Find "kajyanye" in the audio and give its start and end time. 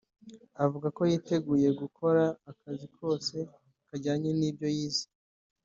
3.87-4.29